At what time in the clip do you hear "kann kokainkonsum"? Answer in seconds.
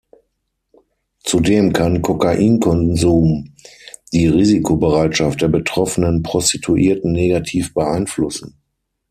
1.73-3.53